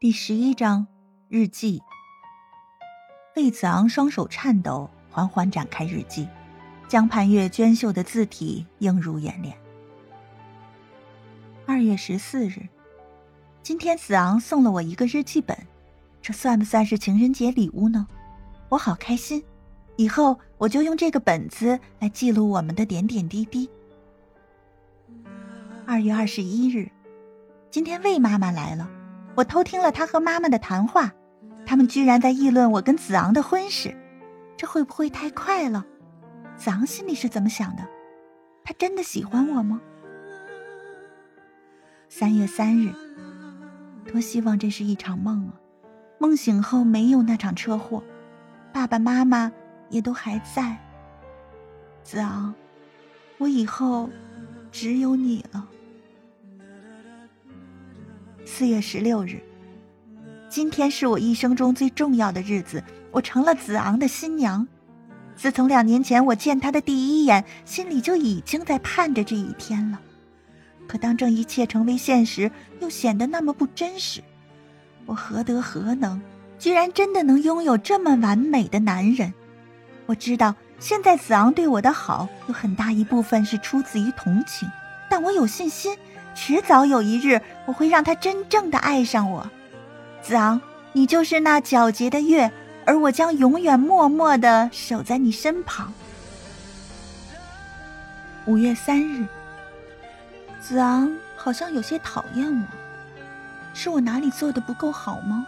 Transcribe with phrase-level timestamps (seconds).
[0.00, 0.86] 第十一章
[1.28, 1.82] 日记。
[3.34, 6.28] 魏子昂双手颤抖，缓缓展开日记，
[6.86, 9.58] 江畔月娟秀的字体映入眼帘。
[11.66, 12.68] 二月十四日，
[13.60, 15.58] 今天子昂送了我一个日记本，
[16.22, 18.06] 这算不算是情人节礼物呢？
[18.68, 19.42] 我好开心，
[19.96, 23.68] 以后我就用这个本子来记录我们的点点滴滴。
[25.84, 26.88] 二月二十一日，
[27.68, 28.88] 今天魏妈妈来了。
[29.38, 31.12] 我偷听了他和妈妈的谈话，
[31.64, 33.96] 他们居然在议论我跟子昂的婚事，
[34.56, 35.86] 这会不会太快了？
[36.56, 37.86] 子昂心里是怎么想的？
[38.64, 39.80] 他真的喜欢我吗？
[42.08, 42.92] 三月三日，
[44.10, 45.54] 多希望这是一场梦啊！
[46.18, 48.02] 梦醒后没有那场车祸，
[48.72, 49.52] 爸爸妈妈
[49.88, 50.76] 也都还在。
[52.02, 52.52] 子昂，
[53.38, 54.10] 我以后
[54.72, 55.68] 只有你了。
[58.50, 59.38] 四月十六日，
[60.48, 62.82] 今天是我一生中最重要的日子，
[63.12, 64.66] 我成了子昂的新娘。
[65.36, 70.00] 自从两年前我见他的第一眼，心里就已经在盼着这一天了。
[70.88, 74.24] 可当这一切成为现实，又显得那么不真实。
[75.04, 76.20] 我何德何能，
[76.58, 79.34] 居然真的能拥有这么完美的男人？
[80.06, 84.66] 我知道现在子昂对我的好，有很大一部分是出自于同情，
[85.10, 85.94] 但我有信心。
[86.40, 89.50] 迟早有一日，我会让他真正的爱上我。
[90.22, 90.60] 子昂，
[90.92, 92.48] 你就是那皎洁的月，
[92.86, 95.92] 而我将永远默默的守在你身旁。
[98.46, 99.26] 五月三日，
[100.60, 102.66] 子昂好像有些讨厌我，
[103.74, 105.44] 是我哪里做的不够好吗？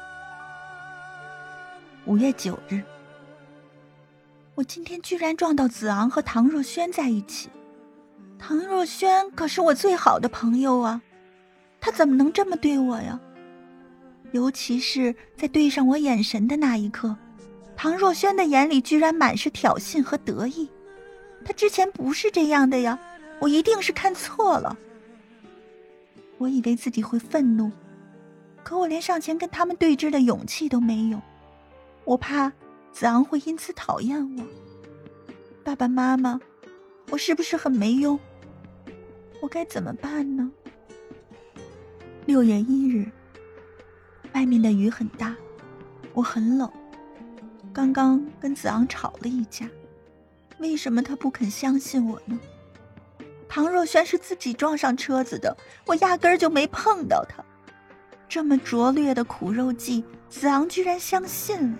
[2.05, 2.83] 五月九日，
[4.57, 7.49] 我今天居然撞到子昂和唐若萱在一起。
[8.43, 11.01] 唐若萱可是我最好的朋友啊，
[11.79, 13.21] 她怎么能这么对我呀？
[14.33, 17.15] 尤其是在对上我眼神的那一刻，
[17.77, 20.69] 唐若萱的眼里居然满是挑衅和得意。
[21.45, 22.99] 她之前不是这样的呀，
[23.41, 24.77] 我一定是看错了。
[26.39, 27.71] 我以为自己会愤怒，
[28.65, 31.21] 可我连上前跟他们对峙的勇气都没有。
[32.05, 32.51] 我怕
[32.91, 34.45] 子昂会因此讨厌我。
[35.63, 36.41] 爸爸妈妈，
[37.11, 38.19] 我是不是很没用？
[39.41, 40.51] 我该怎么办呢？
[42.27, 43.11] 六月一日，
[44.35, 45.35] 外面的雨很大，
[46.13, 46.71] 我很冷。
[47.73, 49.69] 刚刚跟子昂吵了一架，
[50.59, 52.39] 为什么他不肯相信我呢？
[53.49, 55.57] 唐若萱是自己撞上车子的，
[55.87, 57.43] 我压根儿就没碰到他。
[58.29, 61.79] 这么拙劣的苦肉计，子昂居然相信了。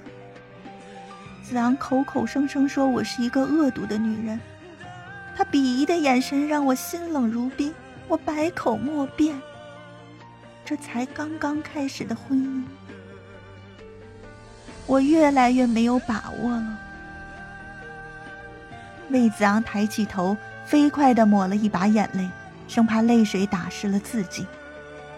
[1.43, 4.41] 子昂口口声声说我是一个恶毒的女人。
[5.41, 7.73] 他鄙夷的眼神让我心冷如冰，
[8.09, 9.41] 我百口莫辩。
[10.67, 12.63] 这才刚刚开始的婚姻，
[14.85, 16.79] 我越来越没有把握了。
[19.09, 20.37] 魏子昂抬起头，
[20.67, 22.29] 飞快的抹了一把眼泪，
[22.69, 24.47] 生怕泪水打湿了自己。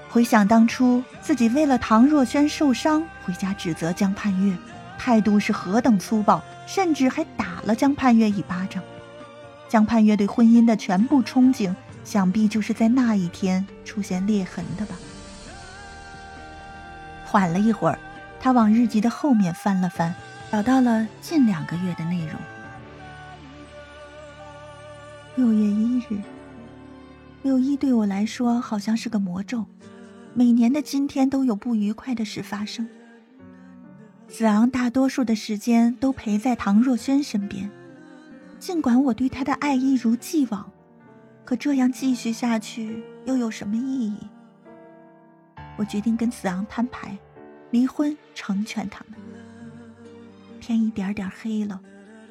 [0.09, 4.57] 回想当初自己为了唐若萱受伤回家指责江盼月，
[4.97, 8.81] 态度是何等粗暴，甚至还打了江盼月一巴掌。
[9.73, 11.75] 江盼月对婚姻的全部憧憬，
[12.05, 14.95] 想必就是在那一天出现裂痕的吧。
[17.25, 17.99] 缓了一会儿，
[18.39, 20.15] 他往日记的后面翻了翻，
[20.51, 22.35] 找到了近两个月的内容。
[25.37, 26.21] 六月一日，
[27.43, 29.65] 六一对我来说好像是个魔咒，
[30.35, 32.87] 每年的今天都有不愉快的事发生。
[34.29, 37.71] 子昂大多数的时间都陪在唐若萱身边。
[38.63, 40.71] 尽管我对他的爱一如既往，
[41.45, 44.17] 可这样继续下去又有什么意义？
[45.77, 47.19] 我决定跟子昂摊牌，
[47.73, 49.19] 离婚成全他们。
[50.61, 51.81] 天一点点黑了，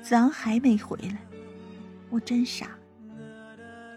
[0.02, 1.18] 子昂还没回来，
[2.10, 2.70] 我真傻。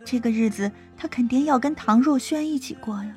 [0.05, 3.17] 这个日子他肯定要跟唐若萱一起过呀。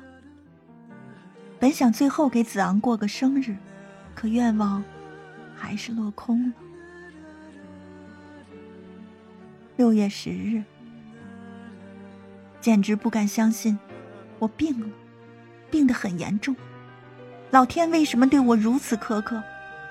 [1.58, 3.56] 本想最后给子昂过个生日，
[4.14, 4.80] 可愿望
[5.56, 6.54] 还是落空了。
[9.78, 10.64] 六月十日，
[12.60, 13.78] 简直不敢相信，
[14.40, 14.88] 我病了，
[15.70, 16.56] 病得很严重。
[17.52, 19.40] 老天为什么对我如此苛刻？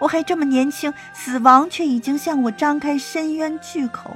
[0.02, 4.12] 我还这么年轻，死亡却已经向我张开深渊巨口。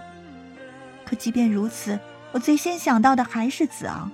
[1.06, 1.98] 可即便如此，
[2.34, 4.12] 我最先想到的还是子昂。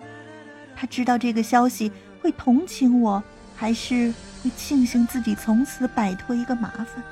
[0.76, 3.24] 他知道这个消息会同情我，
[3.56, 4.14] 还是
[4.44, 7.04] 会庆幸自己从此摆脱一个麻烦？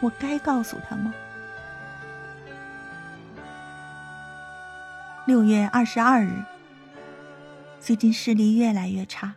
[0.00, 1.12] 我该告诉他吗？
[5.28, 6.42] 六月二十二日，
[7.78, 9.34] 最近视力越来越差，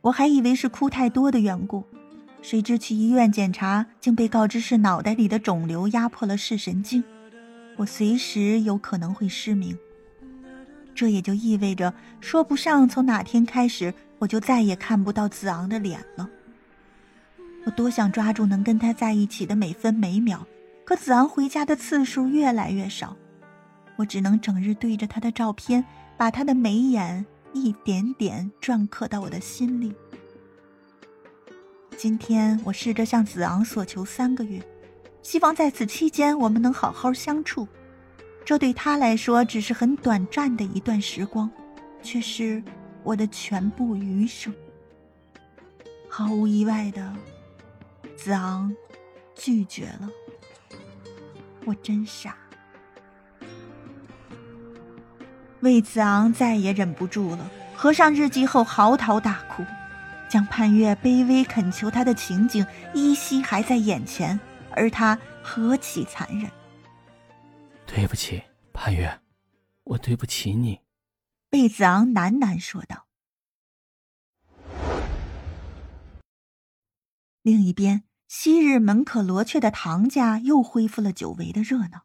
[0.00, 1.82] 我还以为是哭太多的缘故，
[2.40, 7.02] 谁知去医院检查，竟被告知是脑袋里的肿瘤压迫了视神经，
[7.74, 9.76] 我随时有可能会失明。
[10.94, 16.30] 这也就意味着，说不上从哪天开始，我就再也看不到子昂的脸了。
[17.64, 20.46] 我多想抓住能跟他在一起的每分每秒，
[20.84, 23.16] 可子昂回家的次数越来越少，
[23.96, 25.84] 我只能整日对着他的照片，
[26.16, 27.24] 把他的眉眼。
[27.56, 29.94] 一点点篆刻到我的心里。
[31.96, 34.60] 今天我试着向子昂索求三个月，
[35.22, 37.68] 希望在此期间我们能好好相处。
[38.44, 41.48] 这对他来说只是很短暂的一段时光，
[42.02, 42.60] 却是
[43.04, 44.52] 我的全部余生。
[46.08, 47.14] 毫无意外的，
[48.16, 48.74] 子昂
[49.36, 50.10] 拒绝了。
[51.64, 52.36] 我真傻。
[55.64, 59.64] 魏子昂再也忍不住了，合上日记后嚎啕大哭。
[60.28, 64.38] 江盼月卑微恳求他的情景依稀还在眼前，
[64.72, 66.50] 而他何其残忍！
[67.86, 68.42] 对不起，
[68.74, 69.18] 盼月，
[69.84, 70.80] 我对不起你。
[71.52, 73.06] 魏子昂喃喃说道。
[77.40, 82.02] 另一边，昔日门可罗雀的唐家又恢复了久违的热闹。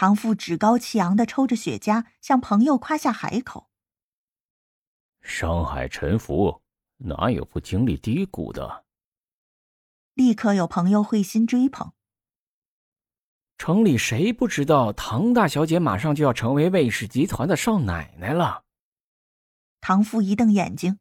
[0.00, 3.68] 唐父趾高气扬的抽着雪茄，向朋友夸下海口。
[5.20, 6.62] 商海沉浮，
[6.96, 8.86] 哪有不经历低谷的？
[10.14, 11.92] 立刻有朋友会心追捧。
[13.58, 18.64] 城里谁不知道唐大小姐马上就要成为魏氏集团的少奶奶了？
[19.82, 20.98] 唐父一瞪眼睛：“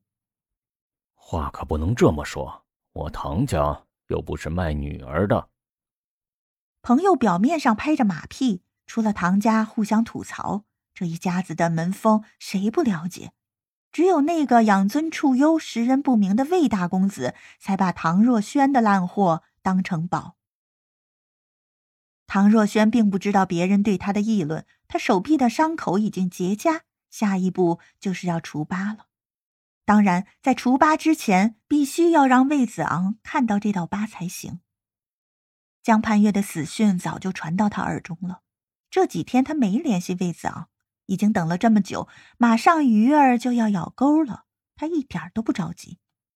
[1.16, 5.48] 话可不能这么说，我唐家又不是卖女儿的。”
[6.84, 8.62] 朋友表面上拍着马屁。
[8.90, 10.66] 除了唐家互相吐槽，
[10.96, 13.34] 这一家子的门风谁不了解？
[13.92, 20.38] 只有那个养尊处优、识人不明的魏大公子，才把唐若萱的烂货当成宝。
[22.26, 26.82] 唐若萱并不知道别人对他的议论，他手臂的伤口已经结痂，
[27.12, 29.06] 下一步就是要除疤了。
[29.86, 34.62] 当然，在除疤之前，必须要让魏子昂看到这道疤才行。
[35.84, 38.42] 江盼月的死讯早就传到他耳中了。
[38.90, 40.68] 这几天他没联系魏子昂，
[41.06, 42.08] 已经等了这么久，
[42.38, 44.46] 马上鱼儿就要咬钩了，
[44.76, 45.99] 他一点都不着急。